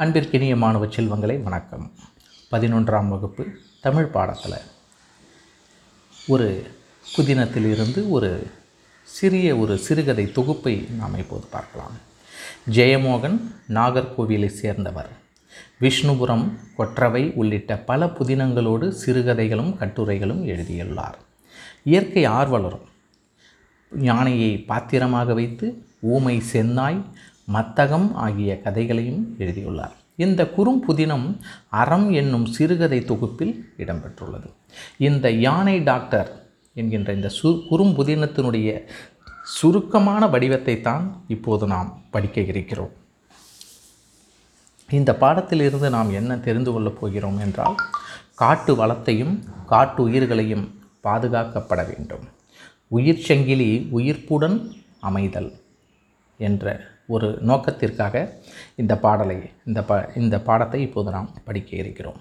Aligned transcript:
அன்பிற்கினிய 0.00 0.56
மாணவ 0.56 0.86
செல்வங்களை 0.90 1.36
வணக்கம். 1.36 1.92
பதினொன்றாம் 2.50 3.08
வகுப்பு 3.08 3.46
தமிழ் 3.80 4.04
பாடத்தில் 4.04 4.54
ஒரு 6.28 6.66
புதினத்திலிருந்து 7.16 8.08
ஒரு 8.08 8.46
சிறிய 9.02 9.56
ஒரு 9.56 9.78
சிறுகதை 9.78 10.32
தொகுப்பை 10.32 10.88
நாம் 10.98 11.18
இப்போது 11.18 11.46
பார்க்கலாம். 11.46 11.92
ஜெயமோகன் 12.70 13.40
நாகர்கோவிலை 13.68 14.46
சேர்ந்தவர். 14.46 15.08
விஷ்ணுபுரம் 15.80 16.52
கொற்றவை 16.76 17.32
உள்ளிட்ட 17.34 17.76
பல 17.76 18.06
புதினங்களோடு 18.06 18.88
சிறுகதைகளும் 19.06 19.76
கட்டுரைகளும் 19.76 20.46
எழுதியுள்ளார். 20.46 21.18
இயற்கை 21.84 22.24
ஆர்வலரும் 22.24 22.86
யானையை 23.90 24.58
பாத்திரமாக 24.58 25.34
வைத்து 25.34 25.86
ஊமை 26.00 26.42
சென்னாய் 26.52 27.02
மத்தகம் 27.52 28.14
ஆகிய 28.14 28.60
கதைகளையும் 28.60 29.36
எழுதியுள்ளார். 29.38 29.94
இந்த 30.16 30.42
குறும்புதினம் 30.56 31.26
அறம் 31.68 32.12
என்னும் 32.12 32.46
சிறுகதை 32.46 33.04
தொகுப்பில் 33.04 33.72
இடம்பெற்றுள்ளது. 33.78 34.48
இந்த 34.98 35.30
யானை 35.30 35.82
டாக்டர் 35.82 36.30
என்கின்ற 36.74 37.12
இந்த 37.12 37.30
சு 37.42 37.50
குறும்புதினத்தினுடைய 37.70 38.82
சுருக்கமான 39.44 40.26
வடிவத்தை 40.26 40.80
தான் 40.80 41.24
இப்போது 41.28 41.66
நாம் 41.66 42.02
படிக்க 42.10 42.40
இருக்கிறோம். 42.40 42.90
இந்த 44.90 45.16
பாடத்திலிருந்து 45.20 45.88
நாம் 45.90 46.10
என்ன 46.10 46.38
தெரிந்து 46.38 46.72
கொள்ளப் 46.72 47.00
போகிறோம் 47.00 47.38
என்றால் 47.38 47.74
காட்டு 48.34 48.74
வளத்தையும் 48.74 49.34
காட்டு 49.66 50.02
உயிர்களையும் 50.02 50.66
பாதுகாக்கப்பட 51.02 51.80
வேண்டும். 51.86 52.24
உயிர் 52.88 53.24
சங்கிலி 53.28 53.88
உயிர்ப்புடன் 53.92 54.58
அமைதல் 55.02 55.50
என்ற 56.38 56.96
ஒரு 57.08 57.38
நோக்கத்திற்காக 57.40 58.16
இந்த 58.76 58.98
பாடலை 58.98 59.38
இந்த 59.66 59.82
ப 59.82 60.10
இந்த 60.16 60.40
பாடத்தை 60.40 60.80
இப்போது 60.82 61.10
நாம் 61.10 61.30
படிக்க 61.44 61.76
இருக்கிறோம். 61.76 62.20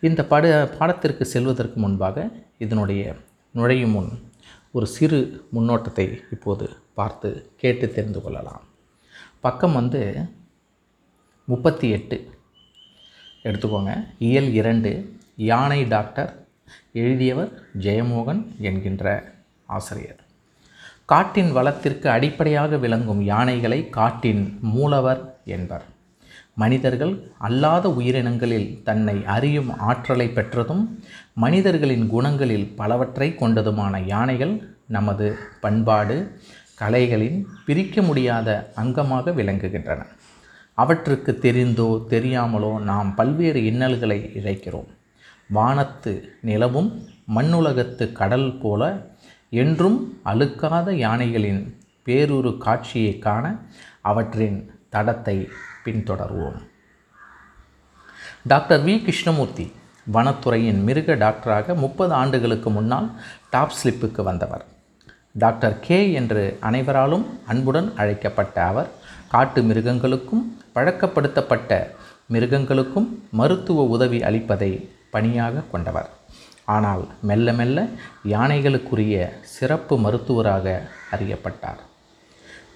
இந்த 0.00 0.24
பட 0.24 0.70
பாடத்திற்கு 0.78 1.22
செல்வதற்கு 1.22 1.80
முன்பாக 1.80 2.30
இதனுடைய 2.58 3.14
நுழையும் 3.52 3.90
முன் 3.90 4.32
ஒரு 4.72 4.86
சிறு 4.86 5.46
முன்னோட்டத்தை 5.50 6.22
இப்போது 6.30 6.68
பார்த்து 6.94 7.50
கேட்டு 7.56 7.92
தெரிந்து 7.92 8.22
கொள்ளலாம். 8.22 8.64
பக்கம் 9.40 9.72
வந்து 9.72 10.02
முப்பத்தி 11.44 11.90
எட்டு. 11.90 12.18
எடுத்துக்கோங்க. 13.42 13.92
இயல் 14.18 14.50
இரண்டு 14.52 14.90
யானை 15.36 15.84
டாக்டர் 15.84 16.46
எழுதியவர் 16.92 17.52
ஜெயமோகன் 17.80 18.42
என்கின்ற 18.58 19.32
ஆசிரியர். 19.66 20.23
காட்டின் 21.08 21.50
வளத்திற்கு 21.52 22.06
அடிப்படையாக 22.10 22.76
விளங்கும் 22.76 23.22
யானைகளை 23.22 23.78
காட்டின் 23.90 24.58
மூலவர் 24.74 25.20
என்பர். 25.44 25.84
மனிதர்கள் 26.54 27.12
அல்லாத 27.38 27.88
உயிரினங்களில் 27.88 28.68
தன்னை 28.82 29.16
அறியும் 29.26 29.70
ஆற்றலை 29.78 30.28
பெற்றதும் 30.28 30.82
மனிதர்களின் 31.34 32.06
குணங்களில் 32.10 32.66
பலவற்றை 32.76 33.28
கொண்டதுமான 33.40 34.00
யானைகள் 34.06 34.54
நமது 34.86 35.26
பண்பாடு 35.60 36.16
கலைகளின் 36.74 37.38
பிரிக்க 37.66 38.02
முடியாத 38.02 38.48
அங்கமாக 38.76 39.34
விளங்குகின்றன. 39.40 40.00
அவற்றுக்கு 40.78 41.32
தெரிந்தோ 41.42 41.90
தெரியாமலோ 42.10 42.72
நாம் 42.82 43.14
பல்வேறு 43.14 43.60
இன்னல்களை 43.64 44.20
இழைக்கிறோம். 44.34 44.90
வானத்து 45.50 46.12
நிலவும் 46.40 46.90
மண்ணுலகத்து 47.34 48.04
கடல் 48.12 48.50
போல 48.62 48.82
என்றும் 49.50 50.20
அழுக்காத 50.24 50.92
யானைகளின் 50.92 51.80
பேரூரு 52.04 52.58
காட்சியை 52.58 53.18
காண 53.18 53.54
அவற்றின் 54.00 54.80
தடத்தை 54.92 55.48
பின்தொடர்வோம். 55.84 56.58
Doctor 58.46 58.84
V. 58.84 58.98
கிருஷ்ணமூர்த்தி 59.00 59.72
வனத்துறையின் 60.12 60.82
மிருக 60.82 61.14
டாக்டராக 61.14 61.74
முப்பது 61.74 62.12
ஆண்டுகளுக்கு 62.12 62.70
முன்னால் 62.70 63.10
டாப் 63.50 63.72
ஸ்லிப்புக்கு 63.84 64.22
வந்தவர். 64.22 64.64
டாக்டர் 65.32 65.80
கே 65.80 66.12
என்று 66.12 66.56
அனைவராலும் 66.60 67.38
அன்புடன் 67.46 67.92
அழைக்கப்பட்ட 67.96 68.64
அவர் 68.64 68.88
காட்டு 69.28 69.62
மிருகங்களுக்கும் 69.62 70.58
பழக்கப்படுத்தப்பட்ட 70.74 71.90
மிருகங்களுக்கும் 72.26 73.22
மருத்துவ 73.30 73.82
உதவி 73.82 74.18
அளிப்பதை 74.18 74.88
பணியாக 75.10 75.62
கொண்டவர். 75.70 76.10
ஆனால் 76.64 77.02
மெல்ல 77.28 77.52
மெல்ல 77.52 77.78
யானைகளுக்குரிய 78.34 79.14
சிறப்பு 79.54 79.94
மருத்துவராக 79.98 80.66
அறியப்பட்டார். 81.16 81.82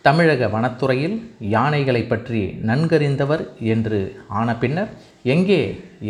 தமிழக 0.03 0.47
வனத்துறையில் 0.47 1.17
யானைகளை 1.39 2.03
பற்றி 2.03 2.43
நன்கறிந்தவர் 2.69 3.43
என்று 3.73 3.99
ஆன 4.41 4.55
பின்னர் 4.57 4.93
எங்கே 5.35 5.61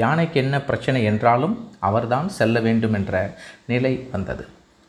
யானைக்கு 0.02 0.40
என்ன 0.40 0.56
பிரச்சனை 0.60 1.00
என்றாலும் 1.04 1.54
அவர்தான் 1.88 2.28
செல்ல 2.38 2.60
வேண்டும் 2.60 2.92
என்ற 2.92 3.14
நிலை 3.66 3.92
வந்தது. 4.12 4.44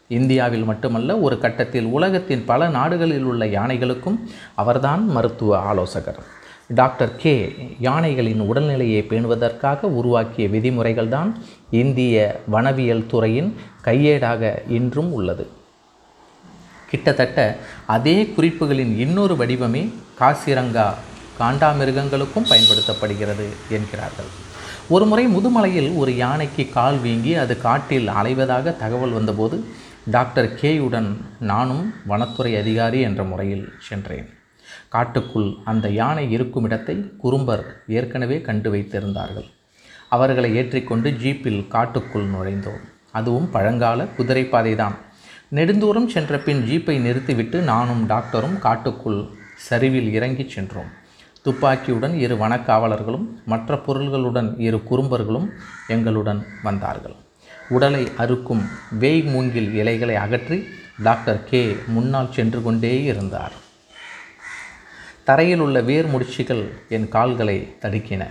இந்தியாவில் 0.10 0.64
மட்டுமல்ல 0.64 1.20
ஒரு 1.20 1.38
கட்டத்தில் 1.40 1.88
உலகத்தின் 1.98 2.46
பல 2.46 2.70
நாடுகளில் 2.70 3.24
உள்ள 3.24 3.46
யானைகளுக்கும் 3.46 4.20
அவர்தான் 4.56 5.04
மருத்துவ 5.08 5.60
ஆலோசகர். 5.72 6.22
Doctor 6.75 7.16
K. 7.16 7.56
யானைகளின் 7.80 8.41
உடல்நிலையை 8.41 9.02
பேணுவதற்காக 9.02 9.80
உருவாக்கிய 9.80 10.47
விதிமுறைகள்தான் 10.47 11.31
இந்திய 11.72 12.40
வனவியல் 12.52 13.06
துறையின் 13.06 13.56
கையேடாக 13.84 14.62
இன்றும் 14.68 15.13
உள்ளது. 15.13 15.47
கிட்டத்தட்ட 16.90 17.57
அதே 17.85 18.34
குறிப்புகளின் 18.38 18.97
இன்னொரு 18.97 19.35
வடிவமே 19.35 19.90
காசிரங்கா 20.19 20.94
காண்டாமிருகங்களுக்கும் 21.40 22.50
பயன்படுத்தப்படுகிறது 22.50 23.46
என்கிறார்கள். 23.69 24.25
ஒருமுறை 24.90 25.28
முதுமலையில் 25.28 25.97
ஒரு 25.97 26.16
யானைக்கு 26.16 26.69
கால் 26.69 26.97
வீங்கி 26.97 27.36
அது 27.36 27.62
காட்டில் 27.62 28.07
அலைவதாக 28.07 28.78
தகவல் 28.78 29.12
வந்தபோது 29.12 29.63
டாக்டர் 30.06 30.53
கேயுடன் 30.53 31.16
நானும் 31.40 31.94
வனத்துறை 32.07 32.57
அதிகாரி 32.57 33.00
என்ற 33.00 33.24
முறையில் 33.24 33.74
சென்றேன். 33.81 34.30
காட்டுக்குள் 34.96 35.50
அந்த 35.72 35.88
யானை 36.00 36.25
இருக்கும் 36.35 36.66
இடத்தை 36.68 36.96
குறும்பர் 37.24 37.63
ஏற்கனவே 37.97 38.38
கண்டு 38.47 38.69
வைத்திருந்தார்கள். 38.74 39.47
அவர்களை 40.16 40.50
ஏற்றிக்கொண்டு 40.59 41.09
ஜீப்பில் 41.24 41.62
காட்டுக்குள் 41.75 42.28
நுழைந்தோம். 42.35 42.84
அதுவும் 43.19 43.50
பழங்கால 43.56 44.00
குதிரைப்பாதை 44.18 44.74
தான் 44.81 44.97
நெடுந்தூரம் 45.57 46.09
சென்ற 46.13 46.40
பின் 46.47 46.62
ஜீப்பை 46.69 46.96
நிறுத்திவிட்டு 47.06 47.59
நானும் 47.69 48.03
டாக்டரும் 48.12 48.57
காட்டுக்குள் 48.66 49.22
சரிவில் 49.68 50.09
இறங்கிச் 50.18 50.53
சென்றோம். 50.56 50.91
துப்பாக்கியுடன் 51.46 52.16
இரு 52.24 52.36
வனக்காவலர்களும் 52.41 53.25
மற்ற 53.51 53.78
பொருள்களுடன் 53.86 54.50
இரு 54.68 54.80
குறும்பர்களும் 54.90 55.47
எங்களுடன் 55.96 56.41
வந்தார்கள். 56.68 57.16
உடலை 57.75 58.03
அறுக்கும் 58.24 58.63
வேய் 59.01 59.24
மூங்கில் 59.31 59.72
இலைகளை 59.80 60.16
அகற்றி 60.25 60.59
டாக்டர் 61.07 61.41
கே 61.50 61.63
முன்னால் 61.96 62.34
சென்று 62.38 62.62
கொண்டே 62.68 62.94
இருந்தார். 63.12 63.56
தரையில் 65.30 65.60
உள்ள 65.60 65.78
வேர் 65.90 66.08
முடிச்சுகள் 66.14 66.62
என் 66.96 67.08
கால்களை 67.16 67.56
தடுக்கின. 67.82 68.24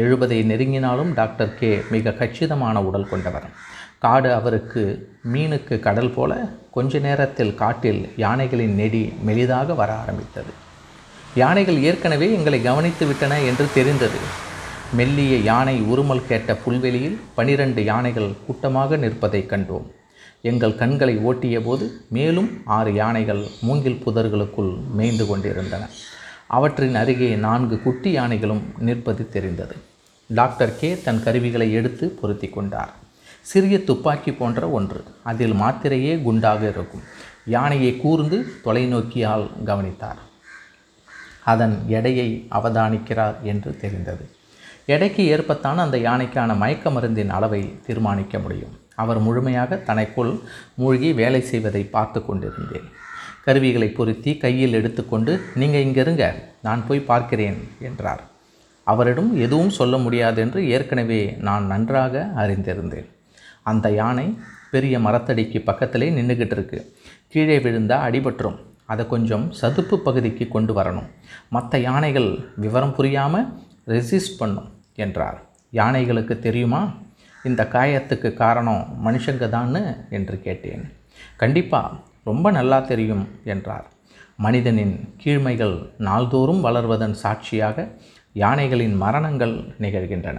எழுபதை 0.00 0.38
நெருங்கினாலும் 0.50 1.12
டாக்டர் 1.14 1.54
கே 1.58 1.70
மிக 1.90 2.12
கச்சிதமான 2.18 2.82
உடல் 2.88 3.08
கொண்டவர். 3.08 3.46
காடு 3.98 4.30
அவருக்கு 4.32 4.82
மீனுக்கு 5.32 5.74
கடல் 5.86 6.12
போல 6.16 6.32
கொஞ்ச 6.70 6.98
நேரத்தில் 6.98 7.54
காட்டில் 7.54 8.00
யானைகளின் 8.24 8.74
நெடி 8.80 9.02
மெலிதாக 9.26 9.74
வர 9.74 9.92
ஆரம்பித்தது. 10.02 10.52
யானைகள் 11.34 11.78
ஏற்கனவே 11.88 12.28
எங்களை 12.32 12.62
கவனித்து 12.62 13.06
விட்டன 13.06 13.38
என்று 13.40 13.66
தெரிந்தது. 13.74 14.20
மெல்லிய 14.98 15.36
யானை 15.50 15.76
உருமல் 15.92 16.26
கேட்ட 16.26 16.56
புல்வெளியில் 16.64 17.18
பனிரெண்டு 17.34 17.84
யானைகள் 17.84 18.30
கூட்டமாக 18.46 18.96
நிற்பதை 18.96 19.42
கண்டோம். 19.48 19.86
எங்கள் 20.50 20.78
கண்களை 20.82 21.16
ஓட்டிய 21.18 21.60
போது 21.60 21.86
மேலும் 22.08 22.50
ஆறு 22.78 22.94
யானைகள் 22.94 23.42
மூங்கில் 23.60 24.02
புதர்களுக்குள் 24.06 24.74
மேய்ந்து 24.98 25.26
கொண்டிருந்தன. 25.26 25.84
அவற்றின் 26.46 26.94
அருகே 26.94 27.36
நான்கு 27.36 27.82
குட்டி 27.82 28.10
யானைகளும் 28.10 28.62
நிற்பது 28.78 29.28
தெரிந்தது. 29.28 29.76
டாக்டர் 30.26 30.76
கே 30.76 31.00
தன் 31.00 31.22
கருவிகளை 31.22 31.72
எடுத்து 31.72 32.08
பொருத்தி 32.08 32.48
கொண்டார். 32.48 32.92
சிறிய 33.40 33.84
துப்பாக்கி 33.84 34.32
போன்ற 34.32 34.70
ஒன்று. 34.70 35.04
அதில் 35.22 35.52
மாத்திரையே 35.52 36.22
குண்டாக 36.22 36.68
இருக்கும். 36.68 37.02
யானையை 37.44 37.96
கூர்ந்து 37.96 38.46
தொலைநோக்கியால் 38.64 39.64
கவனித்தார். 39.64 40.18
அதன் 41.44 41.82
எடையை 41.88 42.48
அவதானிக்கிறார் 42.50 43.40
என்று 43.42 43.76
தெரிந்தது. 43.76 44.28
எடைக்கு 44.86 45.36
ஏற்பத்தான் 45.36 45.74
அந்த 45.74 45.98
யானைக்கான 45.98 46.56
மயக்க 46.56 46.90
மருந்தின் 46.90 47.28
அளவை 47.28 47.80
தீர்மானிக்க 47.86 48.38
முடியும். 48.38 48.78
அவர் 48.94 49.18
முழுமையாக 49.18 49.76
தனக்குள் 49.76 50.38
மூழ்கி 50.74 51.12
வேலை 51.12 51.40
செய்வதை 51.40 51.84
பார்த்து 51.84 52.24
கொண்டிருந்தேன். 52.24 52.88
கருவிகளை 53.46 53.88
பொருத்தி 53.96 54.30
கையில் 54.44 54.76
எடுத்துக்கொண்டு 54.78 55.32
நீங்கள் 55.60 55.84
இங்கே 55.86 56.00
இருங்க 56.00 56.24
நான் 56.66 56.80
போய் 56.86 57.08
பார்க்கிறேன் 57.10 57.58
என்றார். 57.88 58.22
அவரிடம் 58.92 59.30
எதுவும் 59.44 59.74
சொல்ல 59.78 59.94
முடியாது 60.04 60.38
என்று 60.44 60.60
ஏற்கனவே 60.68 61.20
நான் 61.46 61.64
நன்றாக 61.72 62.24
அறிந்திருந்தேன். 62.42 63.06
அந்த 63.70 63.86
யானை 63.98 64.26
பெரிய 64.72 64.98
மரத்தடிக்கு 64.98 65.60
பக்கத்திலே 65.68 66.08
நின்றுக்கிட்டு 66.16 66.56
இருக்கு. 66.56 66.80
கீழே 67.32 67.58
விழுந்தால் 67.58 68.04
அடிபட்டுரும். 68.06 68.58
அதை 68.92 69.04
கொஞ்சம் 69.06 69.46
சதுப்பு 69.60 69.96
பகுதிக்கு 70.08 70.44
கொண்டு 70.48 70.72
வரணும். 70.80 71.08
மற்ற 71.48 71.78
யானைகள் 71.86 72.28
விவரம் 72.64 72.94
புரியாமல் 72.98 73.48
ரெசிஸ்ட் 73.94 74.38
பண்ணும் 74.38 74.68
என்றார். 75.04 75.38
யானைகளுக்கு 75.80 76.36
தெரியுமா? 76.48 76.82
இந்த 77.44 77.62
காயத்துக்கு 77.76 78.28
காரணம் 78.44 78.84
மனுஷங்க 79.06 79.46
தான்னு 79.56 79.84
என்று 80.18 80.36
கேட்டேன். 80.46 80.84
கண்டிப்பாக 81.44 81.94
ரொம்ப 82.26 82.50
நல்லா 82.50 82.78
தெரியும் 82.80 83.24
என்றார். 83.44 83.86
மனிதனின் 84.36 84.94
கீழ்மைகள் 85.24 85.74
நாள்தோறும் 85.98 86.64
வளர்வதன் 86.64 87.16
சாட்சியாக 87.22 87.88
யானைகளின் 88.32 88.96
மரணங்கள் 88.96 89.54
நிகழ்கின்றன. 89.80 90.38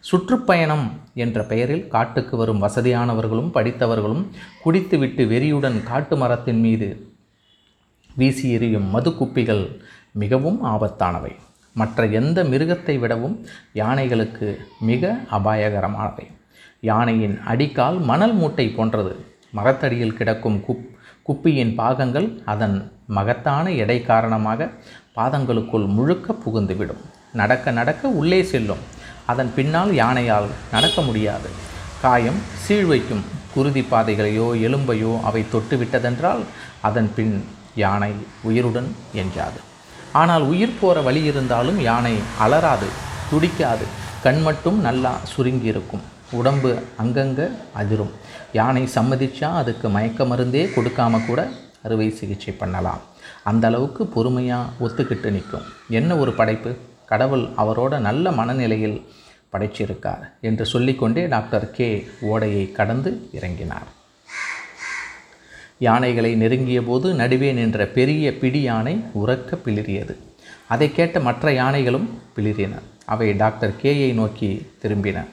சுற்றுப்பயணம் 0.00 0.86
என்ற 1.14 1.42
பெயரில் 1.42 1.88
காட்டுக்கு 1.88 2.36
வரும் 2.36 2.62
வசதியானவர்களும் 2.62 3.52
படித்தவர்களும் 3.54 4.24
குடித்துவிட்டு 4.62 5.24
வெறியுடன் 5.24 5.82
காட்டு 5.82 6.16
மரத்தின் 6.16 6.60
மீது 6.60 6.88
வீசி 8.16 8.50
எறியும் 8.50 8.88
மது 8.90 9.16
குப்பிகள் 9.16 9.64
மிகவும் 10.12 10.60
ஆபத்தானவை. 10.64 11.34
மற்ற 11.74 12.06
எந்த 12.20 12.44
மிருகத்தை 12.44 12.98
விடவும் 12.98 13.46
யானைகளுக்கு 13.74 14.48
மிக 14.80 15.18
அபாயகரமானவை. 15.30 16.26
யானையின் 16.80 17.36
அடிக்கால் 17.40 17.98
மணல் 18.00 18.34
மூட்டை 18.34 18.68
போன்றது. 18.68 19.14
மரத்தடியில் 19.50 20.16
கிடக்கும் 20.16 20.64
குப் 20.68 20.96
குப்பியின் 21.28 21.72
பாகங்கள் 21.78 22.26
அதன் 22.52 22.76
மகத்தான 23.16 23.72
எடை 23.82 23.96
காரணமாக 24.10 24.68
பாதங்களுக்குள் 25.16 25.86
முழுக்க 25.96 26.34
புகுந்துவிடும். 26.44 27.02
நடக்க 27.40 27.70
நடக்க 27.78 28.08
உள்ளே 28.20 28.38
செல்லும். 28.52 28.82
அதன் 29.32 29.50
பின்னால் 29.56 29.92
யானையால் 30.02 30.48
நடக்க 30.74 30.98
முடியாது. 31.08 31.48
காயம் 32.04 32.40
சீழ் 32.64 32.88
வைக்கும் 32.92 33.22
குருதி 33.54 33.82
பாதைகளையோ 33.92 34.48
எலும்பையோ 34.66 35.12
அவை 35.28 35.42
தொட்டுவிட்டதென்றால் 35.54 36.42
அதன் 36.88 37.10
பின் 37.16 37.34
யானை 37.82 38.12
உயிருடன் 38.48 38.90
எஞ்சாது 39.22 39.60
ஆனால் 40.20 40.44
உயிர் 40.52 40.78
போகிற 40.80 40.98
வழி 41.08 41.22
இருந்தாலும் 41.30 41.78
யானை 41.88 42.14
அலறாது 42.44 42.88
துடிக்காது. 43.30 43.86
கண் 44.26 44.40
மட்டும் 44.46 44.78
நல்லா 44.86 45.12
சுருங்கியிருக்கும். 45.32 46.04
உடம்பு 46.38 46.70
அங்கங்கே 47.02 47.46
அதிரும். 47.80 48.12
யானை 48.52 48.88
சம்மதிச்சா 48.94 49.44
அதுக்கு 49.44 49.88
மயக்க 49.88 50.24
மருந்தே 50.24 50.62
கொடுக்காம 50.76 51.26
கூட 51.26 51.48
அறுவை 51.82 52.10
சிகிச்சை 52.10 52.54
பண்ணலாம். 52.54 53.00
அந்த 53.44 53.66
அளவுக்கு 53.66 54.06
பொறுமையாக 54.06 54.70
ஒத்துக்கிட்டு 54.80 55.30
நிற்கும். 55.30 55.62
என்ன 55.88 56.16
ஒரு 56.16 56.32
படைப்பு? 56.32 56.76
கடவுள் 57.06 57.40
அவரோட 57.40 57.98
நல்ல 57.98 58.32
மனநிலையில் 58.32 59.06
படைச்சிருக்கார் 59.52 60.30
என்று 60.40 60.66
சொல்லிக்கொண்டே 60.66 61.26
டாக்டர் 61.26 61.70
கே. 61.70 62.08
ஓடையை 62.20 62.72
கடந்து 62.72 63.30
இறங்கினார். 63.32 63.88
யானைகளை 65.78 66.34
நெருங்கிய 66.34 66.82
போது 66.82 67.14
நடுவே 67.14 67.52
நின்ற 67.52 67.86
பெரிய 67.86 68.38
பிடி 68.38 68.60
யானை 68.60 69.04
உறக்க 69.14 69.58
பிளிரியது 69.64 70.16
அதை 70.68 70.92
கேட்ட 70.92 71.20
மற்ற 71.20 71.52
யானைகளும் 71.52 72.18
பிளிறின. 72.36 72.70
அவை 73.04 73.36
டாக்டர் 73.36 73.72
கேயை 73.82 74.14
நோக்கி 74.14 74.66
திரும்பின. 74.82 75.24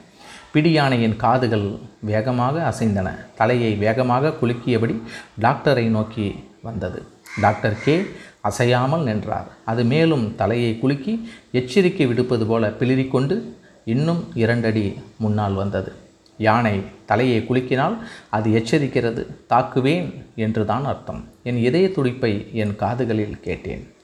பிடியானையின் 0.54 1.16
காதுகள் 1.16 1.78
வேகமாக 2.00 2.62
அசைந்தன. 2.70 3.08
தலையை 3.34 3.74
வேகமாக 3.74 4.34
குலுக்கியபடி 4.40 5.02
டாக்டரை 5.40 5.88
நோக்கி 5.88 6.44
வந்தது. 6.62 7.02
Doctor 7.40 7.82
K. 7.84 8.06
அசையாமல் 8.40 9.02
நின்றார். 9.02 9.46
அது 9.64 9.84
மேலும் 9.84 10.34
தலையை 10.34 10.78
குலுக்கி 10.82 11.28
எச்சரிக்கை 11.52 12.06
விடுப்பது 12.06 12.46
போல 12.46 12.68
பிளிறிக்கொண்டு 12.68 13.42
இன்னும் 13.84 14.28
இரண்டடி 14.34 14.98
முன்னால் 15.16 15.54
வந்தது. 15.54 15.92
யானை 16.38 16.82
தலையை 17.06 17.46
குலுக்கினால் 17.48 17.98
அது 18.28 18.50
எச்சரிக்கிறது 18.50 19.26
தாக்குவேன் 19.48 20.08
என்றுதான் 20.36 20.84
அர்த்தம். 20.84 21.28
என் 21.42 21.56
இதய 21.56 21.90
துடிப்பை 21.90 22.48
என் 22.52 22.76
காதுகளில் 22.76 23.40
கேட்டேன். 23.40 23.94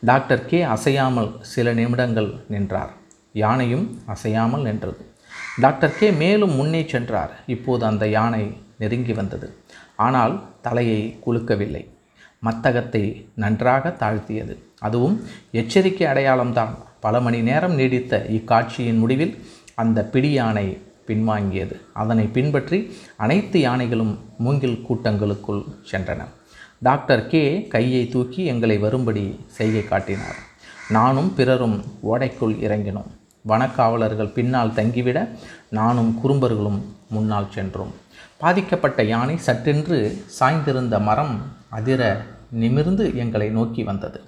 Doctor 0.00 0.46
K. 0.46 0.62
அசையாமல் 0.62 1.30
சில 1.40 1.72
நிமிடங்கள் 1.72 2.32
நின்றார். 2.48 2.90
யானையும் 3.32 4.00
அசையாமல் 4.06 4.62
நின்றது. 4.62 5.09
டாக்டர் 5.60 5.96
கே 5.98 6.08
மேலும் 6.10 6.54
முன்னே 6.54 6.80
சென்றார். 6.92 7.32
இப்போது 7.46 7.82
அந்த 7.84 8.04
யானை 8.08 8.44
நெருங்கி 8.78 9.12
வந்தது. 9.12 9.46
ஆனால் 10.06 10.34
தலையை 10.66 11.00
குலுக்கவில்லை. 11.26 11.82
மத்தகத்தை 12.42 13.02
நன்றாக 13.34 13.92
தாழ்த்தியது. 14.02 14.54
அதுவும் 14.78 15.16
எச்சரிக்கை 15.60 16.06
அடையாளம்தான் 16.06 16.72
பல 17.00 17.20
மணி 17.20 17.40
நேரம் 17.48 17.74
நீடித்த 17.74 18.22
இக்காட்சியின் 18.36 18.98
முடிவில் 18.98 19.34
அந்த 19.74 20.04
பிடி 20.04 20.30
யானை 20.32 20.66
பின்வாங்கியது. 21.06 21.76
அதனை 21.92 22.24
பின்பற்றி 22.36 22.78
அனைத்து 23.16 23.60
யானைகளும் 23.60 24.18
மூங்கில் 24.38 24.82
கூட்டங்களுக்குள் 24.88 25.64
சென்றன. 25.92 26.20
டாக்டர் 26.88 27.26
கே 27.26 27.44
கையை 27.74 28.08
தூக்கி 28.08 28.44
எங்களை 28.44 28.78
வரும்படி 28.78 29.24
செய்கை 29.46 29.84
காட்டினார். 29.84 30.38
நானும் 30.90 31.32
பிறரும் 31.34 31.78
ஓடைக்குள் 32.12 32.54
இறங்கினோம். 32.66 33.10
வனக்காவலர்கள் 33.48 34.32
பின்னால் 34.32 34.70
தங்கிவிட 34.70 35.28
நானும் 35.68 36.20
குறும்பர்களும் 36.24 36.80
முன்னால் 37.10 37.50
சென்றோம். 37.50 37.94
பாதிக்கப்பட்ட 38.38 39.02
யானை 39.02 39.38
சற்றென்று 39.46 40.24
சாய்ந்திருந்த 40.40 41.00
மரம் 41.00 41.42
அதிர 41.68 42.24
நிமிர்ந்து 42.50 43.16
எங்களை 43.16 43.48
நோக்கி 43.48 43.82
வந்தது. 43.82 44.20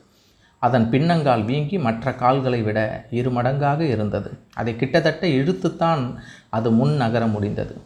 அதன் 0.59 0.88
பின்னங்கால் 0.91 1.44
வீங்கி 1.44 1.79
மற்ற 1.79 2.14
கால்களை 2.14 2.62
விட 2.62 3.06
இரு 3.11 3.31
மடங்காக 3.31 3.81
இருந்தது. 3.81 4.38
அதை 4.55 4.76
கிட்டத்தட்ட 4.76 5.26
இழுத்துத்தான் 5.26 6.14
அது 6.50 6.70
முன் 6.70 6.94
நகர 6.97 7.26
முடிந்தது. 7.26 7.81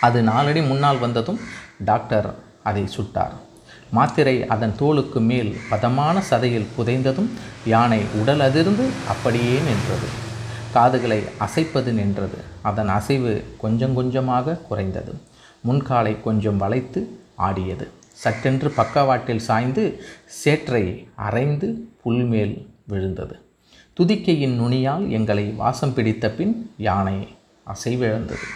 அது 0.00 0.22
நாளடி 0.22 0.68
முன்னால் 0.68 0.98
வந்ததும் 0.98 1.40
டாக்டர் 1.84 2.34
அதை 2.62 2.88
சுட்டார். 2.96 3.34
மாத்திரை 3.90 4.46
அதன் 4.46 4.74
தோலுக்கு 4.80 5.20
மேல் 5.20 5.56
பதமான 5.70 6.22
சதையில் 6.30 6.66
புதைந்ததும் 6.78 7.30
யானை 7.66 8.02
உடல் 8.14 8.40
அதிர்ந்து 8.40 8.84
அப்படியே 9.08 9.56
நின்றது. 9.68 10.08
காதுகளை 10.72 11.22
அசைப்பது 11.38 11.92
நின்றது. 11.92 12.38
அதன் 12.62 12.88
அசைவு 12.88 13.44
கொஞ்சம் 13.58 13.94
கொஞ்சமாக 13.94 14.56
குறைந்தது. 14.68 15.14
முன்காலை 15.68 16.22
கொஞ்சம் 16.22 16.56
வளைத்து 16.56 17.18
ஆடியது. 17.36 17.88
சட்டென்று 18.12 18.70
பக்கவாட்டில் 18.70 19.38
சாய்ந்து 19.38 20.02
சேற்றை 20.26 21.08
அரைந்து 21.30 21.68
புல்மேல் 22.04 22.66
விழுந்தது. 22.84 23.36
துதிக்கையின் 24.00 24.58
நுனியால் 24.60 25.08
எங்களை 25.08 25.44
வாசம் 25.44 25.94
பிடித்த 25.94 26.30
பின் 26.30 26.74
யானை 26.76 27.28
அசைவிழந்தது. 27.66 28.46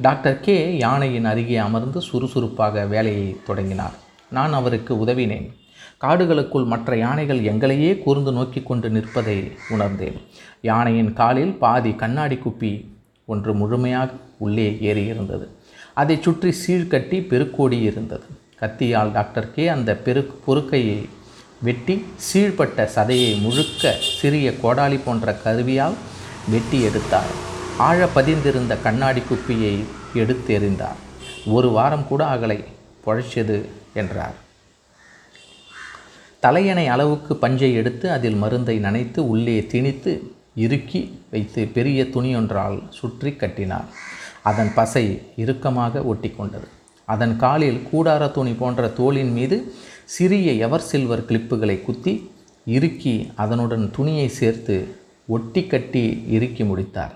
டாக்டர் 0.00 0.40
கே 0.40 0.76
யானையின் 0.76 1.24
அருகே 1.24 1.56
அமர்ந்து 1.56 2.00
சுறுசுறுப்பாக 2.00 2.84
வேலையை 2.84 3.36
தொடங்கினார். 3.46 4.04
நான் 4.30 4.52
அவருக்கு 4.52 5.04
உதவினேன். 5.04 5.48
காடுகளுக்குள் 6.00 6.66
மற்ற 6.66 6.96
யானைகள் 6.96 7.40
எங்களையே 7.40 7.98
கூர்ந்து 7.98 8.32
நோக்கி 8.32 8.62
கொண்டு 8.62 8.90
நிற்பதை 8.90 9.52
உணர்ந்தேன். 9.68 10.18
யானையின் 10.60 11.12
காலில் 11.12 11.54
பாதி 11.54 11.92
கண்ணாடி 11.92 12.36
குப்பி 12.36 12.84
ஒன்று 13.24 13.54
முழுமையாக 13.54 14.10
உள்ளே 14.38 14.78
ஏறியிருந்தது. 14.80 15.46
அதை 15.94 16.16
சுற்றி 16.20 16.50
சீழ்கட்டி 16.50 17.20
பெருக்கோடி 17.20 17.80
இருந்தது. 17.82 18.24
கத்தியால் 18.60 19.12
டாக்டர் 19.12 19.52
கே 19.52 19.68
அந்த 19.68 19.96
பெரு 19.96 20.22
பொறுக்கையை 20.44 21.08
வெட்டி 21.62 22.04
சீழ்பட்ட 22.26 22.88
சதையை 22.94 23.40
முழுக்க 23.40 23.94
சிறிய 24.20 24.50
கோடாலி 24.50 25.00
போன்ற 25.04 25.36
கருவியால் 25.44 25.96
வெட்டி 26.50 26.82
எடுத்தார். 26.82 27.32
ஆழ 27.78 28.08
பதிந்திருந்த 28.14 28.82
கண்ணாடி 28.82 29.20
குப்பியை 29.20 29.84
எடுத்து 30.14 30.58
எறிந்தார் 30.58 31.00
ஒரு 31.46 31.68
வாரம் 31.70 32.08
கூட 32.08 32.24
அகலை 32.24 32.64
பொழைச்சது 33.06 33.66
என்றார். 34.02 34.36
தலையணை 36.44 36.86
அளவுக்கு 36.94 37.32
பஞ்சை 37.42 37.70
எடுத்து 37.80 38.06
அதில் 38.16 38.38
மருந்தை 38.42 38.76
நனைத்து 38.86 39.20
உள்ளே 39.32 39.56
திணித்து 39.72 40.12
இறுக்கி 40.64 41.00
வைத்து 41.32 41.62
பெரிய 41.76 42.00
துணியொன்றால் 42.14 42.76
சுற்றி 42.98 43.30
கட்டினார். 43.32 43.88
அதன் 44.50 44.70
பசை 44.78 45.04
இறுக்கமாக 45.42 46.02
ஒட்டி 46.10 46.30
கொண்டது. 46.30 46.68
அதன் 47.14 47.34
காலில் 47.42 47.80
கூடார 47.90 48.22
துணி 48.36 48.52
போன்ற 48.60 48.88
தோளின் 48.98 49.32
மீது 49.38 49.56
சிறிய 50.16 50.52
எவர் 50.66 50.86
சில்வர் 50.90 51.26
கிளிப்புகளை 51.28 51.76
குத்தி 51.86 52.14
இறுக்கி 52.76 53.14
அதனுடன் 53.42 53.84
துணியை 53.96 54.28
சேர்த்து 54.38 54.76
ஒட்டி 55.34 55.62
கட்டி 55.72 56.04
இறுக்கி 56.36 56.64
முடித்தார். 56.70 57.14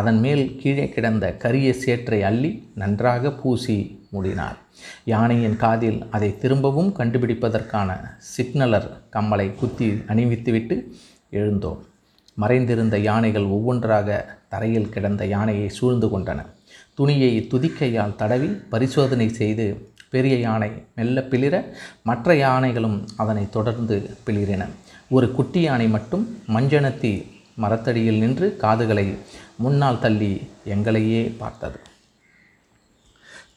அதன் 0.00 0.20
மேல் 0.24 0.44
கீழே 0.60 0.86
கிடந்த 0.94 1.24
கரிய 1.42 1.68
சேற்றை 1.84 2.20
அள்ளி 2.28 2.50
நன்றாக 2.82 3.32
பூசி 3.40 3.78
மூடினார். 4.12 4.58
யானையின் 5.04 5.56
காதில் 5.56 6.06
அதை 6.10 6.38
திரும்பவும் 6.38 6.94
கண்டுபிடிப்பதற்கான 6.98 7.90
சிக்னலர் 8.18 8.88
கம்மலை 9.12 9.54
குத்தி 9.54 9.88
அணிவித்துவிட்டு 9.90 10.76
எழுந்தோம். 11.30 11.80
மறைந்திருந்த 12.34 12.98
யானைகள் 12.98 13.44
ஒவ்வொன்றாக 13.44 14.38
தரையில் 14.48 14.88
கிடந்த 14.88 15.26
யானையை 15.26 15.68
சூழ்ந்து 15.68 16.06
கொண்டன. 16.06 16.40
துணியை 16.94 17.48
துதிக்கையால் 17.50 18.16
தடவி 18.16 18.46
பரிசோதனை 18.46 19.28
செய்து 19.28 19.66
பெரிய 20.10 20.36
யானை 20.38 20.70
மெல்ல 20.94 21.20
பிளிர 21.20 21.64
மற்ற 22.02 22.34
யானைகளும் 22.36 23.08
அதனை 23.16 23.44
தொடர்ந்து 23.50 24.16
பிளிரின. 24.26 24.66
ஒரு 25.08 25.32
குட்டி 25.32 25.60
யானை 25.60 25.88
மட்டும் 25.88 26.24
மஞ்சனத்தி 26.48 27.12
மரத்தடியில் 27.54 28.18
நின்று 28.18 28.56
காதுகளை 28.56 29.16
முன்னால் 29.56 30.00
தள்ளி 30.00 30.46
எங்களையே 30.64 31.22
பார்த்தது. 31.38 31.80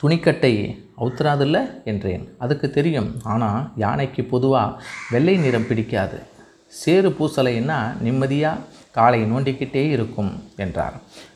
துணிக்கட்டை 0.04 0.54
அவுத்துறாதில்ல 0.98 1.84
என்றேன். 1.84 2.36
அதுக்கு 2.38 2.70
தெரியும். 2.70 3.12
ஆனால் 3.24 3.72
யானைக்கு 3.76 4.24
பொதுவாக 4.24 4.82
வெள்ளை 5.10 5.38
நிறம் 5.38 5.68
பிடிக்காது. 5.68 6.20
சேறு 6.68 7.10
பூசலைன்னா 7.10 7.80
நிம்மதியாக 8.02 8.64
காலை 8.92 9.24
நோண்டிக்கிட்டே 9.32 9.84
இருக்கும் 9.96 10.44
என்றார். 10.56 10.94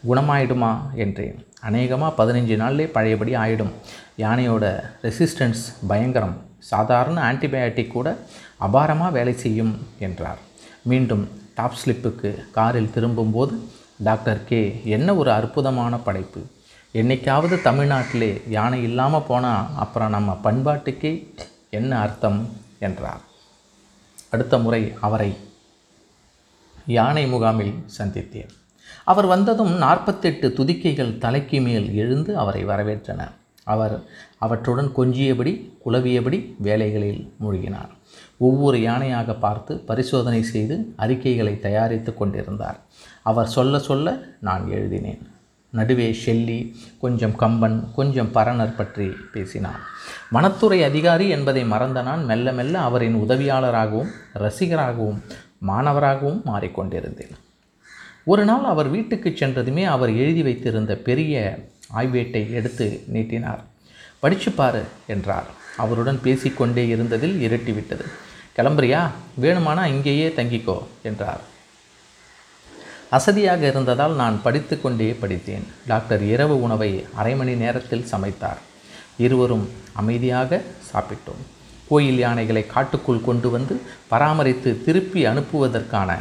குணமாயிடுமா 0.10 0.72
என்றேன். 0.96 1.46
அநேகமாக 1.62 2.18
பதினஞ்சு 2.20 2.56
நாள்லே 2.62 2.86
பழையபடி 2.86 3.36
ஆயிடும். 3.36 3.74
யானையோட 4.18 4.66
ரெசிஸ்டன்ஸ் 5.02 5.64
பயங்கரம். 5.88 6.36
சாதாரண 6.60 7.34
ஆன்டிபயாட்டிக் 7.34 7.94
கூட 7.96 8.18
அபாரமாக 8.68 9.12
வேலை 9.12 9.34
செய்யும் 9.34 9.74
என்றார். 10.00 10.40
மீண்டும் 10.82 11.30
டாப் 11.56 11.78
ஸ்லிப்புக்கு 11.82 12.30
காரில் 12.52 12.94
திரும்பும்போது 12.94 13.54
டாக்டர் 14.04 14.44
கே 14.44 14.82
என்ன 14.84 15.16
ஒரு 15.16 15.32
அற்புதமான 15.32 15.98
படைப்பு. 15.98 16.42
என்றைக்காவது 16.92 17.56
தமிழ்நாட்டிலே 17.56 18.50
யானை 18.50 18.84
இல்லாமல் 18.84 19.28
போனால் 19.28 19.66
அப்புறம் 19.76 20.10
நம்ம 20.10 20.40
பண்பாட்டுக்கு 20.44 21.34
என்ன 21.70 22.00
அர்த்தம் 22.00 22.50
என்றார். 22.80 23.22
அடுத்த 24.30 24.58
முறை 24.58 24.94
அவரை 25.02 25.38
யானை 26.86 27.26
முகாமில் 27.26 27.76
சந்தித்தேன். 27.98 28.50
அவர் 29.04 29.26
வந்ததும் 29.26 29.74
நாற்பத்தெட்டு 29.78 30.48
துதிக்கைகள் 30.50 31.18
தலைக்கு 31.18 31.62
மேல் 31.62 31.94
எழுந்து 31.94 32.38
அவரை 32.38 32.66
வரவேற்றன. 32.66 33.22
அவர் 33.64 34.04
அவற்றுடன் 34.38 34.92
கொஞ்சியபடி 34.98 35.54
குழவியபடி 35.86 36.56
வேலைகளில் 36.58 37.34
மூழ்கினார். 37.42 37.92
ஒவ்வொரு 38.38 38.78
யானையாக 38.78 39.40
பார்த்து 39.40 39.78
பரிசோதனை 39.78 40.44
செய்து 40.44 40.94
அறிக்கைகளை 40.96 41.60
தயாரித்து 41.60 42.14
கொண்டிருந்தார். 42.14 42.80
அவர் 43.24 43.48
சொல்ல 43.48 43.80
சொல்ல 43.80 44.20
நான் 44.40 44.72
எழுதினேன். 44.72 45.24
நடுவே 45.70 46.18
ஷெல்லி 46.26 46.76
கொஞ்சம் 47.00 47.36
கம்பன் 47.36 47.92
கொஞ்சம் 47.96 48.32
பரணர் 48.34 48.76
பற்றி 48.76 49.08
பேசினார் 49.34 49.80
வனத்துறை 50.32 50.84
அதிகாரி 50.84 51.30
என்பதை 51.30 51.66
மறந்த 51.66 52.02
நான் 52.02 52.26
மெல்ல 52.26 52.52
மெல்ல 52.52 52.80
அவரின் 52.80 53.16
உதவியாளராகவும் 53.16 54.12
ரசிகராகவும் 54.34 55.22
மாணவராகவும் 55.68 56.42
மாறிக்கொண்டிருந்தேன். 56.46 57.34
ஒரு 58.24 58.46
நாள் 58.46 58.64
அவர் 58.64 58.90
வீட்டுக்கு 58.90 59.30
சென்றதுமே 59.30 59.84
அவர் 59.86 60.10
எழுதி 60.10 60.44
வைத்திருந்த 60.44 60.96
பெரிய 60.96 61.60
ஆய்வேட்டை 61.96 62.52
எடுத்து 62.52 63.04
நீட்டினார். 63.08 63.64
படிச்சு 64.20 64.52
பாரு 64.52 64.84
என்றார். 65.08 65.48
அவருடன் 65.78 66.20
பேசிக்கொண்டே 66.24 66.96
இருந்ததில் 66.96 67.38
இருட்டிவிட்டது. 67.48 68.06
கிளம்புறியா? 68.58 69.08
வேணுமானா 69.42 69.86
இங்கேயே 69.86 70.28
தங்கிக்கோ 70.28 70.78
என்றார். 71.02 71.42
அசதியாக 73.18 73.62
இருந்ததால் 73.72 74.16
நான் 74.22 74.36
படித்து 74.46 74.76
கொண்டே 74.82 75.08
படித்தேன். 75.22 75.64
டாக்டர் 75.92 76.24
இரவு 76.34 76.56
உணவை 76.66 76.90
அரை 77.20 77.32
மணி 77.40 77.54
நேரத்தில் 77.62 78.10
சமைத்தார். 78.12 78.60
இருவரும் 79.26 79.66
அமைதியாக 80.02 80.62
சாப்பிட்டோம். 80.90 81.42
கோயில் 81.90 82.20
யானைகளை 82.24 82.64
காட்டுக்குள் 82.74 83.26
கொண்டு 83.28 83.50
வந்து 83.56 83.76
பராமரித்து 84.12 84.72
திருப்பி 84.86 85.22
அனுப்புவதற்கான 85.32 86.18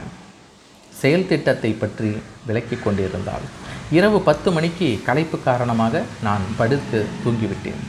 செயல் 1.01 1.29
திட்டத்தை 1.33 1.71
பற்றி 1.73 2.11
விளக்கி 2.47 2.77
கொண்டிருந்தாள். 2.77 3.45
இரவு 3.99 4.19
பத்து 4.29 4.49
மணிக்கு 4.57 4.89
களைப்பு 5.09 5.39
காரணமாக 5.49 6.03
நான் 6.27 6.47
படுத்து 6.57 6.99
தூங்கிவிட்டேன். 7.25 7.85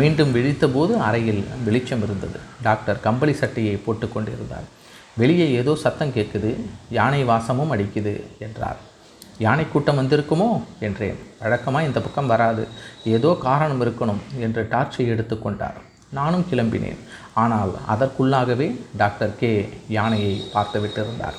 மீண்டும் 0.00 0.34
விழித்தபோது 0.34 0.92
அறையில் 1.06 1.42
வெளிச்சம் 1.64 2.02
இருந்தது. 2.08 2.38
டாக்டர் 2.66 3.00
கம்பளி 3.06 3.36
சட்டையை 3.40 3.76
போட்டுக்கொண்டிருந்தார் 3.86 4.68
வெளியே 5.16 5.46
ஏதோ 5.60 5.72
சத்தம் 5.84 6.14
கேட்குது 6.16 6.50
யானை 6.98 7.20
வாசமும் 7.30 7.72
அடிக்குது 7.74 8.14
என்றார். 8.46 8.80
யானை 9.44 9.64
கூட்டம் 9.68 9.98
வந்திருக்குமோ 10.00 10.48
என்றேன். 10.86 11.18
வழக்கமாக 11.42 11.88
இந்த 11.88 11.98
பக்கம் 12.06 12.32
வராது. 12.32 12.64
ஏதோ 13.16 13.30
காரணம் 13.46 13.82
இருக்கணும் 13.84 14.20
என்று 14.46 14.62
டார்ச்சை 14.72 15.06
எடுத்துக்கொண்டார் 15.12 15.78
நானும் 16.18 16.44
கிளம்பினேன். 16.50 17.00
ஆனால் 17.42 17.72
அதற்குள்ளாகவே 17.94 18.68
டாக்டர் 19.02 19.38
கே 19.40 19.50
யானையை 19.96 20.34
பார்த்து 20.54 20.80
விட்டிருந்தார் 20.84 21.38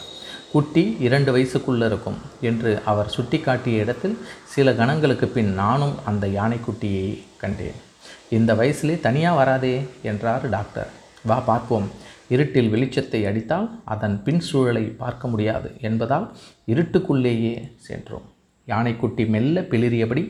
குட்டி 0.53 0.83
இரண்டு 1.07 1.31
வயசுக்குள்ளே 1.35 1.85
இருக்கும் 1.89 2.17
என்று 2.49 2.71
அவர் 2.91 3.11
சுட்டிக்காட்டிய 3.15 3.83
இடத்தில் 3.83 4.15
சில 4.53 4.71
கணங்களுக்கு 4.79 5.27
பின் 5.35 5.51
நானும் 5.61 5.95
அந்த 6.11 6.27
யானைக்குட்டியை 6.39 7.07
கண்டேன். 7.43 7.79
இந்த 8.37 8.53
வயசுலே 8.61 8.95
தனியாக 9.07 9.39
வராதே 9.39 9.75
என்றார் 10.11 10.45
டாக்டர். 10.55 10.89
வா 11.29 11.37
பார்ப்போம். 11.51 11.87
இருட்டில் 12.33 12.71
வெளிச்சத்தை 12.73 13.19
அடித்தால் 13.29 13.67
அதன் 13.93 14.15
பின் 14.25 14.41
சூழலை 14.49 14.83
பார்க்க 15.01 15.27
முடியாது 15.27 15.69
என்பதால் 15.87 16.27
இருட்டுக்குள்ளேயே 16.67 17.55
சென்றோம். 17.87 18.27
யானைக்குட்டி 18.67 19.23
மெல்ல 19.27 19.61
பிளிறியபடி 19.61 20.23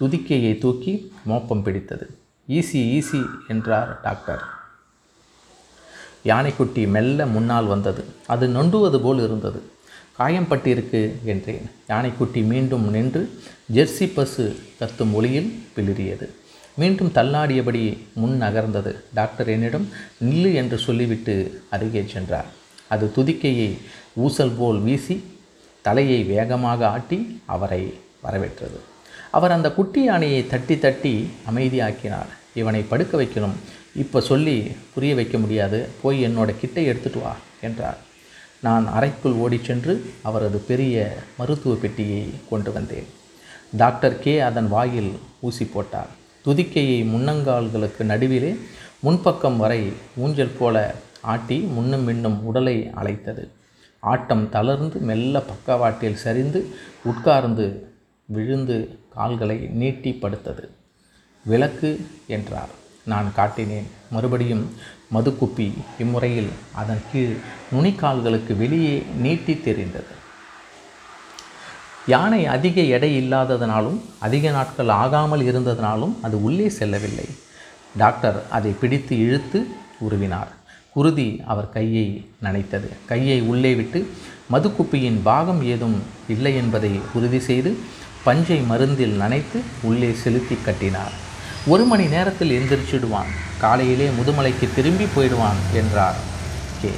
துதிக்கையை 0.00 0.52
தூக்கி 0.58 0.94
மோப்பம் 1.24 1.62
பிடித்தது. 1.62 2.06
ஈசி 2.48 2.80
ஈசி 2.96 3.20
என்றார் 3.48 3.92
டாக்டர். 4.00 4.44
யானைக்குட்டி 6.24 6.82
மெல்ல 6.88 7.26
முன்னால் 7.26 7.70
வந்தது. 7.74 8.04
அது 8.26 8.46
நொண்டுவது 8.48 9.00
போல் 9.02 9.22
இருந்தது. 9.26 9.60
காயம் 10.16 10.50
பட்டிருக்கு 10.50 11.00
என்றேன். 11.24 11.66
யானைக்குட்டி 11.88 12.42
மீண்டும் 12.52 12.86
நின்று 12.90 13.22
ஜெர்சி 13.72 14.06
பசு 14.14 14.44
கத்தும் 14.80 15.12
ஒளியில் 15.12 15.50
பிளிறியது. 15.76 16.26
மீண்டும் 16.76 17.12
தள்ளாடியபடி 17.14 17.98
முன் 18.14 18.42
நகர்ந்தது. 18.42 18.94
டாக்டர் 19.14 19.48
என்னிடம் 19.48 19.88
நில்லு 20.24 20.54
என்று 20.54 20.78
சொல்லிவிட்டு 20.78 21.62
அருகே 21.70 22.04
சென்றார். 22.12 22.44
அது 22.88 23.12
துதிக்கையை 23.12 23.76
ஊசல் 24.14 24.56
போல் 24.58 24.78
வீசி 24.78 25.24
தலையை 25.82 26.22
வேகமாக 26.22 26.88
ஆட்டி 26.88 27.40
அவரை 27.44 27.94
வரவேற்றது. 28.22 28.78
அவர் 29.30 29.50
அந்த 29.50 29.72
குட்டி 29.72 30.02
யானையை 30.02 30.46
தட்டி 30.46 30.78
தட்டி 30.78 31.28
அமைதியாக்கினார். 31.50 32.30
இவனை 32.54 32.82
படுக்க 32.82 33.22
வைக்கணும். 33.22 33.56
இப்போ 33.96 34.20
சொல்லி 34.20 34.70
புரிய 34.94 35.14
வைக்க 35.14 35.38
முடியாது. 35.38 35.88
போய் 36.02 36.26
என்னோட 36.26 36.54
கிட்டை 36.60 36.84
எடுத்துட்டு 36.84 37.18
வா 37.18 37.36
என்றார். 37.60 37.98
நான் 38.60 38.88
அறைக்குள் 38.88 39.32
ஓடிச் 39.32 39.64
சென்று 39.64 40.10
அவரது 40.22 40.58
பெரிய 40.58 41.16
மருத்துவ 41.38 41.74
பெட்டியை 41.74 42.30
கொண்டு 42.50 42.72
வந்தேன். 42.72 43.06
Doctor 43.76 44.18
K. 44.18 44.40
அதன் 44.40 44.68
வாயில் 44.68 45.12
ஊசி 45.40 45.64
போட்டார். 45.64 46.22
துதிக்கையை 46.44 47.02
முன்னங்கால்களுக்கு 47.02 48.02
நடுவிலே 48.02 48.56
முன்பக்கம் 49.04 49.56
வரை 49.56 49.92
ஊஞ்சல் 50.16 50.56
போல 50.58 50.94
ஆட்டி 51.20 51.58
முன்னும் 51.58 52.08
மின்னும் 52.08 52.40
உடலை 52.40 52.90
அழைத்தது. 52.94 53.48
ஆட்டம் 54.00 54.48
தளர்ந்து 54.48 55.00
மெல்ல 55.00 55.40
பக்கவாட்டில் 55.40 56.22
சரிந்து 56.24 56.60
உட்கார்ந்து 57.04 57.66
விழுந்து 58.28 58.98
கால்களை 59.08 59.58
நீட்டி 59.58 60.18
படுத்தது. 60.22 60.68
விளக்கு 61.44 62.06
என்றார். 62.26 62.72
நான் 63.04 63.32
காட்டினேன். 63.36 63.88
மறுபடியும் 64.10 64.66
மதுக்குப்பி 65.14 65.72
இம்முறையில் 65.98 66.52
அதன் 66.72 67.02
கீழ் 67.12 67.34
நுனிக்கால்களுக்கு 67.72 68.56
வெளியே 68.56 69.02
நீட்டி 69.20 69.60
தெரிந்தது. 69.60 70.22
யானை 72.06 72.46
அதிக 72.46 72.80
எடை 72.80 73.16
இல்லாததனாலும் 73.16 74.00
அதிக 74.18 74.50
நாட்கள் 74.50 74.88
ஆகாமல் 74.88 75.40
இருந்ததனாலும் 75.40 76.14
அது 76.22 76.42
உள்ளே 76.42 76.68
செல்லவில்லை. 76.68 77.24
டாக்டர் 77.96 78.42
அதை 78.50 78.70
பிடித்து 78.70 79.18
இழுத்து 79.18 79.66
உருவினார். 80.10 80.52
குருதி 80.92 81.42
அவர் 81.46 81.70
கையை 81.70 82.26
நனைத்தது. 82.42 82.88
கையை 83.06 83.40
உள்ளே 83.40 83.74
விட்டு 83.74 84.10
மதுக்குப்பியின் 84.52 85.20
பாகம் 85.22 85.62
ஏதும் 85.62 86.02
இல்லை 86.28 86.56
என்பதை 86.56 87.00
உறுதி 87.14 87.38
செய்து 87.38 87.78
பஞ்சை 88.22 88.60
மருந்தில் 88.70 89.20
நனைத்து 89.20 89.60
உள்ளே 89.82 90.12
செலுத்தி 90.12 90.58
கட்டினார். 90.64 91.12
ஒரு 91.66 91.84
மணி 91.84 92.06
நேரத்தில் 92.06 92.62
எந்திரிச்சிடுவான். 92.62 93.32
காலையிலே 93.58 94.08
முதுமலைக்கு 94.08 94.74
திரும்பி 94.74 95.04
போயிடுவான் 95.04 95.60
என்றார் 95.74 96.14
கே. 96.80 96.90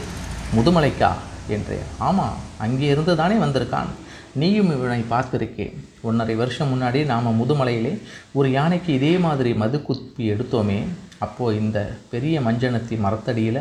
முதுமலைக்கா? 0.57 1.13
என்றேன். 1.49 1.87
ஆமாம் 1.99 2.37
அங்கே 2.57 2.87
இருந்து 2.87 3.17
தானே 3.17 3.35
வந்திருக்கான். 3.35 3.91
நீயும் 4.37 4.71
இவனை 4.79 5.05
பார்த்துருக்கேன் 5.11 5.75
ஒன்றரை 6.03 6.35
வருஷம் 6.35 6.71
முன்னாடி 6.73 7.05
நாம் 7.05 7.43
முதுமலையிலே 7.43 7.99
ஒரு 8.33 8.51
யானைக்கு 8.51 8.93
இதே 8.93 9.19
மாதிரி 9.19 9.55
மது 9.55 9.79
குப்பி 9.79 10.19
எடுத்தோமே 10.19 10.83
அப்போது 11.19 11.61
இந்த 11.61 11.79
பெரிய 12.11 12.41
மஞ்சனத்தி 12.41 12.99
மரத்தடியில் 12.99 13.61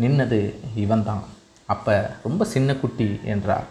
நின்னது 0.00 0.54
இவன்தான். 0.76 1.24
அப்போ 1.66 2.16
ரொம்ப 2.22 2.44
சின்ன 2.44 2.74
குட்டி 2.74 3.18
என்றார். 3.24 3.64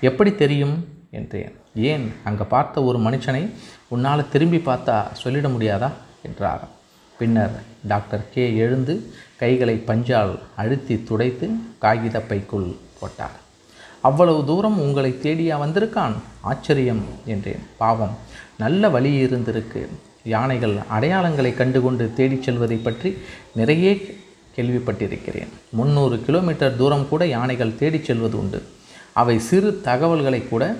எப்படி 0.00 0.34
தெரியும்? 0.34 0.88
என்றேன். 1.10 1.54
ஏன்? 1.74 2.12
அங்கே 2.24 2.44
பார்த்த 2.44 2.82
ஒரு 2.82 2.98
மனுஷனை 2.98 3.50
உன்னால் 3.88 4.28
திரும்பி 4.28 4.56
பார்த்தா 4.56 5.04
சொல்லிட 5.24 5.48
முடியாதா? 5.48 5.90
என்றார். 6.22 6.68
பின்னர் 7.18 7.62
டாக்டர் 7.88 8.30
கே 8.34 8.54
எழுந்து 8.54 9.12
கைகளை 9.36 9.82
பஞ்சால் 9.86 10.38
அழுத்தி 10.56 11.02
துடைத்து 11.02 11.50
காகித 11.78 12.20
பைக்குள் 12.20 12.74
போட்டார். 13.00 13.46
அவ்வளவு 14.00 14.44
தூரம் 14.44 14.80
உங்களை 14.80 15.18
தேடியா 15.22 15.56
வந்திருக்கான்? 15.56 16.12
ஆச்சரியம் 16.40 17.02
என்றேன். 17.26 17.58
பாவம் 17.78 18.16
நல்ல 18.58 18.88
வழி 18.88 19.24
இருந்திருக்கு. 19.24 19.86
யானைகள் 20.24 20.76
அடையாளங்களை 20.98 21.54
கண்டுகொண்டு 21.54 22.12
தேடிச் 22.14 22.42
செல்வதை 22.42 22.76
பற்றி 22.76 23.16
நிறைய 23.54 23.96
கேள்விப்பட்டிருக்கிறேன். 24.56 25.48
முந்நூறு 25.70 26.22
கிலோமீட்டர் 26.22 26.76
தூரம் 26.76 27.08
கூட 27.08 27.26
யானைகள் 27.26 27.76
தேடிச் 27.76 28.04
செல்வது 28.04 28.38
உண்டு. 28.38 28.62
அவை 29.12 29.38
சிறு 29.38 29.80
தகவல்களை 29.80 30.48
கூட 30.48 30.76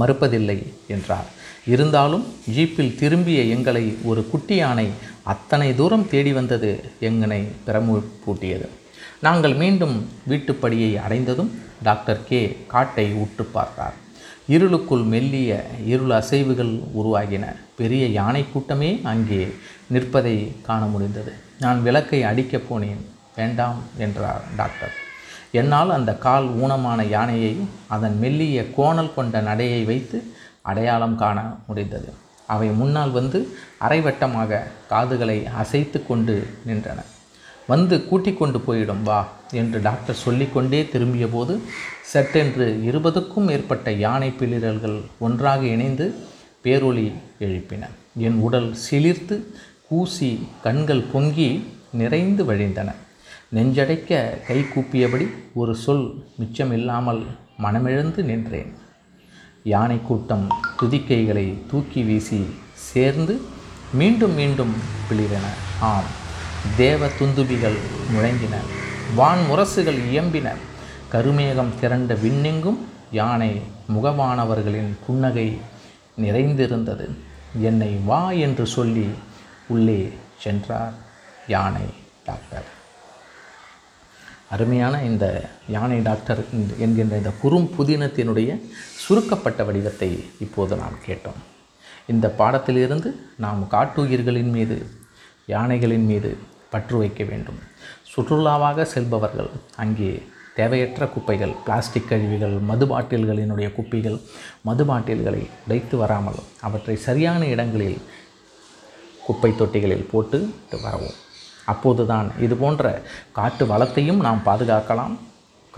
மறுப்பதில்லை 0.00 0.62
என்றார். 0.86 1.36
இருந்தாலும் 1.66 2.26
ஜீப்பில் 2.54 2.94
திரும்பிய 2.94 3.42
எங்களை 3.42 3.96
ஒரு 4.04 4.30
குட்டி 4.30 4.54
யானை 4.54 4.88
அத்தனை 5.22 5.74
தூரம் 5.74 6.08
தேடி 6.08 6.32
வந்தது 6.32 6.80
எங்கனை 7.00 7.44
பிரமு 7.66 8.02
பூட்டியது 8.26 8.68
நாங்கள் 9.20 9.54
மீண்டும் 9.54 10.08
வீட்டுப்படியை 10.28 10.96
அடைந்ததும் 10.96 11.62
டாக்டர் 11.82 12.24
கே. 12.24 12.64
காட்டை 12.66 13.12
உற்று 13.12 13.44
பார்த்தார். 13.44 13.92
இருளுக்குள் 14.46 15.02
மெல்லிய 15.02 15.66
இருள் 15.86 16.08
அசைவுகள் 16.08 16.80
உருவாகின. 16.98 17.54
பெரிய 17.76 18.06
யானை 18.06 18.44
கூட்டமே 18.52 19.00
அங்கே 19.04 19.48
நிற்பதை 19.86 20.52
காண 20.62 20.84
முடிந்தது. 20.84 21.32
நான் 21.58 21.82
விளக்கை 21.82 22.22
அடிக்கப் 22.22 22.66
போனேன். 22.70 23.02
வேண்டாம் 23.36 23.82
என்றார் 23.98 24.42
டாக்டர். 24.56 24.92
என்னால் 25.50 25.90
அந்த 25.90 26.14
கால் 26.14 26.56
ஊனமான 26.56 27.08
யானையை 27.08 27.56
அதன் 27.86 28.18
மெல்லிய 28.18 28.74
கோணல் 28.74 29.14
கொண்ட 29.14 29.40
நடையை 29.40 29.84
வைத்து 29.84 30.32
அடையாளம் 30.62 31.16
காண 31.16 31.56
முடிந்தது. 31.66 32.12
அவை 32.46 32.68
முன்னால் 32.68 33.10
வந்து 33.10 33.56
அரைவட்டமாக 33.80 34.62
காதுகளை 34.88 35.46
அசைத்து 35.46 36.06
கொண்டு 36.06 36.46
நின்றன. 36.66 37.04
வந்து 37.68 37.96
கூட்டிக் 38.08 38.38
கொண்டு 38.38 38.58
போயிடும் 38.66 39.02
வா 39.02 39.20
என்று 39.52 39.78
டாக்டர் 39.80 40.22
சொல்லிக்கொண்டே 40.24 40.80
திரும்பிய 40.92 41.26
போது 41.26 41.54
சட்டென்று 42.12 42.66
இருபதுக்கும் 42.90 43.46
மேற்பட்ட 43.48 43.92
யானை 44.04 44.28
பிளிரல்கள் 44.38 44.98
ஒன்றாக 45.18 45.60
இணைந்து 45.66 46.06
பேரொளி 46.64 47.06
எழுப்பின. 47.40 47.82
என் 48.16 48.38
உடல் 48.46 48.74
சிலிர்த்து 48.84 49.36
கூசி 49.88 50.30
கண்கள் 50.62 51.04
பொங்கி 51.12 51.50
நிறைந்து 51.92 52.44
வழிந்தன. 52.44 52.88
நெஞ்சடைக்க 53.54 54.20
கை 54.46 54.58
கூப்பியபடி 54.62 55.26
ஒரு 55.54 55.74
சொல் 55.84 56.06
மிச்சமில்லாமல் 56.40 57.22
மனமிழந்து 57.62 58.22
நின்றேன். 58.30 58.72
யானை 59.74 59.98
கூட்டம் 60.02 60.46
துதிக்கைகளை 60.82 61.46
தூக்கி 61.70 62.02
வீசி 62.02 62.40
சேர்ந்து 62.88 63.36
மீண்டும் 63.92 64.34
மீண்டும் 64.34 64.74
பிளிரன 65.08 65.46
ஆம் 65.80 66.10
தேவ 66.76 67.06
துந்துபிகள் 67.06 67.76
முழங்கின 68.14 68.56
வான் 69.14 69.38
முரசுகள் 69.50 69.98
இயம்பின. 70.10 70.48
கருமேகம் 71.12 71.78
திரண்ட 71.80 72.14
விண்ணெங்கும் 72.14 72.78
யானை 73.12 73.60
முகவானவர்களின் 73.94 74.96
புன்னகை 75.06 75.58
நிறைந்திருந்தது. 76.16 77.10
என்னை 77.60 77.96
வா 78.04 78.30
என்று 78.30 78.66
சொல்லி 78.66 79.08
உள்ளே 79.68 80.12
சென்றார் 80.40 80.92
யானை 81.46 81.86
டாக்டர். 82.24 82.64
அருமையான 84.50 85.02
இந்த 85.02 85.48
யானை 85.68 86.02
டாக்டர் 86.02 86.44
என்கின்ற 86.78 87.16
இந்த 87.16 87.30
குறும் 87.40 87.70
புதினத்தினுடைய 87.78 88.60
சுருக்கப்பட்ட 88.96 89.64
வடிவத்தை 89.64 90.24
இப்போது 90.40 90.76
நாம் 90.76 90.98
கேட்டோம். 91.06 91.40
இந்த 92.06 92.34
பாடத்திலிருந்து 92.38 93.14
நாம் 93.36 93.68
காட்டுயிர்களின் 93.70 94.50
மீது 94.50 94.90
யானைகளின் 95.54 96.06
மீது 96.10 96.30
பற்று 96.72 96.96
வைக்க 97.02 97.22
வேண்டும். 97.30 97.60
சுற்றுலாவாக 98.12 98.86
செல்பவர்கள் 98.94 99.50
அங்கே 99.82 100.10
தேவையற்ற 100.58 101.06
குப்பைகள் 101.14 101.54
பிளாஸ்டிக் 101.64 102.08
கழிவுகள் 102.08 102.56
மது 102.70 102.86
பாட்டில்களினுடைய 102.86 103.68
குப்பைகள் 103.76 104.18
மது 104.68 104.84
பாட்டில்களை 104.84 105.42
உடைத்து 105.64 105.96
வராமல் 106.02 106.40
அவற்றை 106.68 106.96
சரியான 107.06 107.40
இடங்களில் 107.54 107.98
குப்பை 109.26 109.50
தொட்டிகளில் 109.60 110.10
போட்டு 110.12 110.38
வரவும். 110.84 111.16
அப்போதுதான் 111.72 112.28
இது 112.40 112.54
போன்ற 112.56 113.02
காட்டு 113.38 113.66
வளத்தையும் 113.72 114.20
நாம் 114.26 114.46
பாதுகாக்கலாம் 114.46 115.16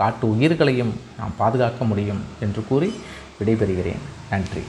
காட்டு 0.01 0.25
உயிர்களையும் 0.33 0.93
நாம் 1.17 1.33
பாதுகாக்க 1.37 1.85
முடியும் 1.85 2.21
என்று 2.39 2.63
கூறி 2.69 2.89
விடைபெறுகிறேன். 3.39 4.05
நன்றி. 4.29 4.63